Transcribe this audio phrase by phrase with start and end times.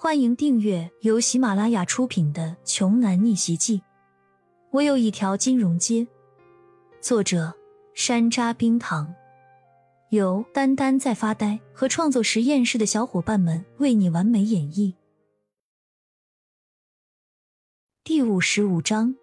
[0.00, 3.78] 欢迎订阅由喜马拉雅出品的《穷男逆袭记》。
[4.70, 6.06] 我有一条金融街。
[7.00, 7.52] 作者：
[7.94, 9.12] 山楂冰糖，
[10.10, 14.94] 由丹丹在发呆和创作实验室的小伙伴们为你完美演绎。
[18.04, 19.16] 第五十五章，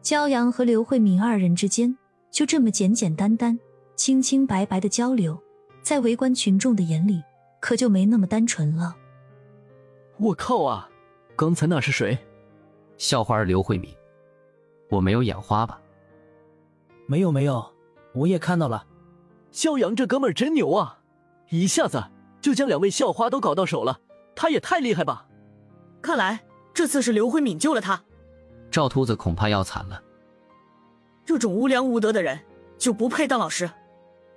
[0.00, 1.94] 焦阳和刘慧敏二人之间
[2.30, 3.60] 就这么简简单单、
[3.94, 5.38] 清清白白的交流，
[5.82, 7.22] 在围观群众的眼里，
[7.60, 8.96] 可就没那么单纯了。
[10.20, 10.86] 我靠啊！
[11.34, 12.18] 刚才那是谁？
[12.98, 13.90] 校花刘慧敏，
[14.90, 15.80] 我没有眼花吧？
[17.06, 17.64] 没有没有，
[18.12, 18.86] 我也看到了。
[19.50, 20.98] 肖阳这哥们儿真牛啊！
[21.48, 22.04] 一下子
[22.40, 23.98] 就将两位校花都搞到手了，
[24.34, 25.26] 他也太厉害吧！
[26.02, 26.40] 看来
[26.74, 28.04] 这次是刘慧敏救了他。
[28.70, 30.02] 赵秃子恐怕要惨了。
[31.24, 32.38] 这种无良无德的人
[32.76, 33.70] 就不配当老师。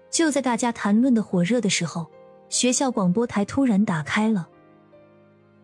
[0.10, 2.10] 就在大家谈论的火热的时候，
[2.48, 4.48] 学校广播台突然打开了。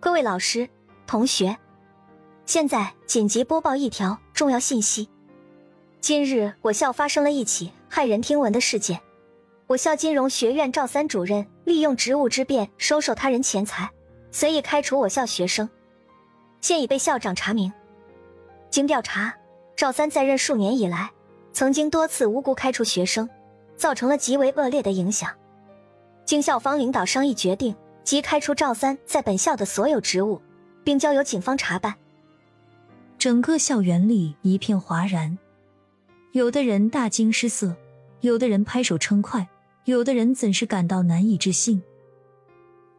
[0.02, 0.70] 各位老师、
[1.06, 1.58] 同学，
[2.46, 5.10] 现在紧急播报一条重要信息：
[6.00, 9.02] 今日我校发生了一起骇人听闻的事件。
[9.68, 13.90] 我校金融学院赵三主任利用职务之便收受他人钱财，
[14.32, 15.70] 随意开除我校学生，
[16.62, 17.70] 现已被校长查明。
[18.70, 19.34] 经调查，
[19.76, 21.12] 赵三在任数年以来，
[21.52, 23.30] 曾经多次无故开除学生，
[23.76, 25.30] 造成了极为恶劣的影响。
[26.24, 27.76] 经校方领导商议决定。
[28.04, 30.42] 即开除赵三在本校的所有职务，
[30.84, 31.96] 并交由警方查办。
[33.18, 35.38] 整个校园里一片哗然，
[36.32, 37.76] 有的人大惊失色，
[38.22, 39.48] 有的人拍手称快，
[39.86, 41.84] 有的人怎是感到难以置信。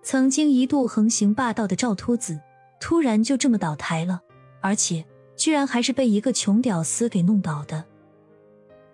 [0.03, 2.39] 曾经一度横行霸道的赵秃子，
[2.81, 4.21] 突然就这么倒台了，
[4.61, 5.05] 而且
[5.37, 7.85] 居然还是被一个穷屌丝给弄倒的。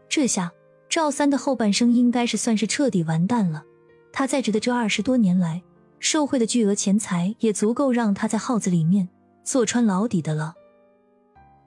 [0.08, 0.52] 这下
[0.88, 3.64] 赵三的后半生应该是算是彻底完蛋了。
[4.12, 5.62] 他在职的这二十多年来。
[5.98, 9.08] 受贿的巨额钱财也足够让他在号子里面
[9.44, 10.54] 坐穿牢底的了。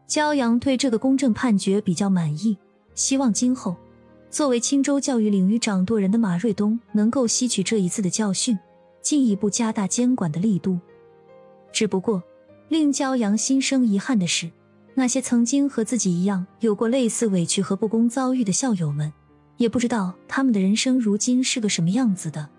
[0.07, 2.57] 焦阳对这个公正判决比较满意，
[2.95, 3.75] 希望今后
[4.29, 8.57] 作为青州教育领域掌舵人的马瑞东能够吸取这一次的教训，
[9.01, 10.79] 进一步加大监管的力度。
[11.71, 12.23] 只不过
[12.69, 14.49] 令焦阳心生遗憾的是，
[14.95, 19.13] 那些曾经和自己一样有过类似委屈和不公遭遇的校友们，
[19.57, 22.49] 也不知道他们的人生如今是个什么样子的。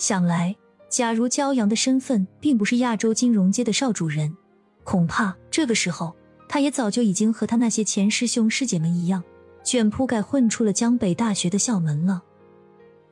[0.00, 0.56] 想来，
[0.88, 4.34] 假如焦阳的身份并不是亚洲金融街的少主人，
[4.82, 6.16] 恐怕这个时候
[6.48, 9.22] 他也早就已经和他那些前师兄师姐们一样，
[9.62, 12.22] 卷铺盖混出了江北大学的校门了。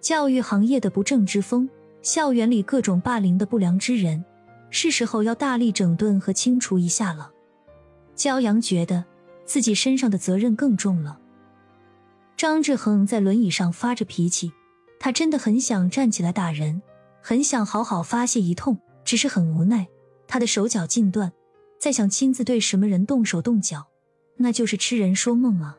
[0.01, 1.69] 教育行业的不正之风，
[2.01, 4.25] 校园里各种霸凌的不良之人，
[4.71, 7.31] 是时候要大力整顿和清除一下了。
[8.15, 9.05] 焦阳觉得
[9.45, 11.21] 自己身上的责任更重了。
[12.35, 14.51] 张志恒在轮椅上发着脾气。
[14.99, 16.83] 他真的很想站起来打人，
[17.23, 19.87] 很想好好发泄一通，只是很无奈，
[20.27, 21.33] 他的手脚尽断，
[21.79, 23.87] 再想亲自对什么人动手动脚，
[24.37, 25.77] 那就是痴人说梦啊！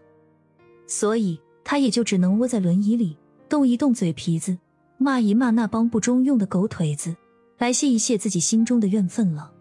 [0.88, 4.58] 所以他也就只能窝在轮椅里，动一动嘴皮子，
[4.98, 7.16] 骂一骂那帮不中用的狗腿子，
[7.58, 9.52] 来泄一泄自己心中的怨愤了。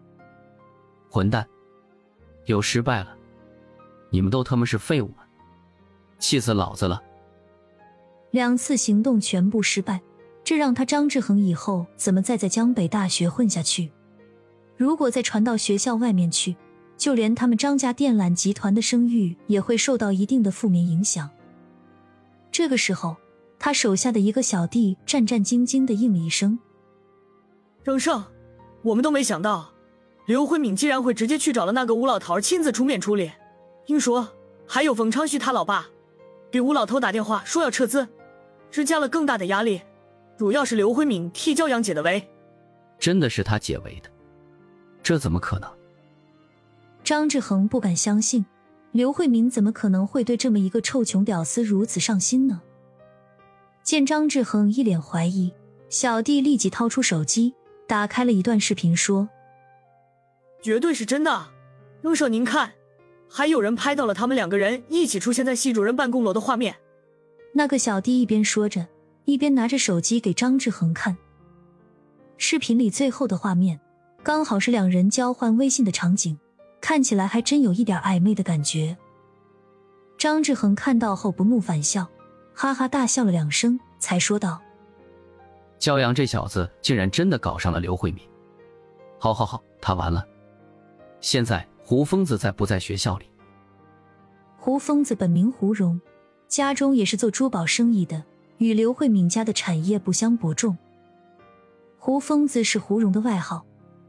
[1.09, 1.47] 混蛋，
[2.45, 3.15] 又失败了！
[4.09, 5.11] 你们都他妈是废物！
[6.17, 7.01] 气死老子了！
[8.31, 10.01] 两次行动全部失败，
[10.43, 13.91] 这让他张志恒以后怎么再在江北大学混下去？
[14.77, 16.55] 如果再传到学校外面去，
[16.95, 21.29] 就连他们张家电缆集团的声誉也会受到一定的负面影响。
[22.51, 23.17] 这个时候，
[23.57, 26.59] 他手下的一个小弟战战兢兢的应了一声
[27.83, 28.23] ：“张胜，
[28.83, 29.73] 我们都没想到，
[30.27, 33.31] 刘慧敏竟然会直接去找了那个吴老头亲自出面处理。
[33.85, 34.29] 听说
[34.67, 35.87] 还有冯昌旭他老爸
[36.51, 38.07] 给吴老头打电话说要撤资。”
[38.71, 39.81] 施加了更大的压力，
[40.37, 42.27] 主要是刘慧敏替焦阳解的围，
[42.99, 44.09] 真的是他解围的？
[45.01, 45.69] 这怎么可能？
[47.03, 48.45] 张志恒不敢相信，
[48.91, 52.61] 刘慧敏怎么可能会对这么一个臭穷屌丝如此上心呢？
[53.81, 55.51] 见张志恒一脸怀疑，
[55.89, 57.55] 小弟立即掏出手机，
[57.87, 59.29] 打开了一段视频，说
[60.61, 61.47] ：“绝对是真的，
[62.03, 62.73] 翁少您看，
[63.27, 66.75] 还有人拍到了他们两个人一起出现在系主任办公楼的画面。”
[67.53, 68.87] 那个小弟一边说着，
[69.25, 71.17] 一边拿着手机给张志恒看。
[72.37, 73.79] 视频里最后的画面，
[74.23, 76.37] 刚好是两人交换微信的场景，
[76.79, 78.95] 看起来还真有一点暧昧的感觉。
[80.17, 82.07] 张志恒看到后不怒反笑，
[82.53, 84.61] 哈哈大笑了两声，才说道
[85.79, 88.23] ：“骄阳这小子竟然真的搞上了刘慧敏，
[89.17, 90.25] 好好好，他完了。
[91.19, 93.25] 现在胡疯子在不在学校里？
[94.57, 95.99] 胡疯子本名胡荣。”
[96.49, 98.23] 家中也是做珠宝生意的，
[98.57, 100.75] 与刘慧敏家的产业不相伯仲。
[101.99, 103.63] 胡疯子是胡蓉的外号，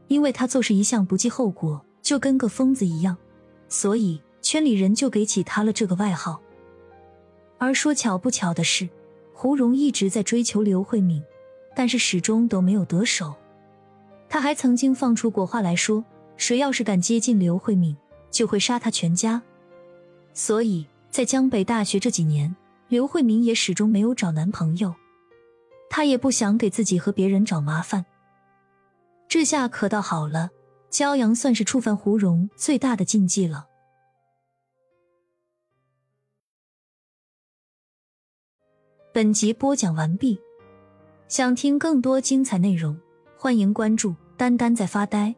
[0.07, 3.15] 因为他做事一向不计后果，就跟个疯子一样，
[3.69, 6.41] 所以圈里人就给起他了这个外号。
[7.59, 8.89] 而说巧不巧的是，
[9.33, 11.21] 胡蓉一直在追求刘慧敏，
[11.75, 13.35] 但是始终都没有得手。
[14.27, 16.03] 他还曾经放出过话来说，
[16.37, 17.95] 谁要是敢接近刘慧敏，
[18.31, 19.43] 就会杀他全家。
[20.33, 22.55] 所以在江北大学这几年，
[22.87, 24.95] 刘慧敏也始终没有找男朋友。
[25.89, 28.05] 她也不想给自己和别人找麻烦。
[29.27, 30.49] 这下可倒好了，
[30.89, 33.67] 骄阳算是触犯胡蓉最大的禁忌了。
[39.13, 40.39] 本集播讲完毕，
[41.27, 42.97] 想听更多精彩内容，
[43.37, 45.35] 欢迎关注“丹丹在发呆”。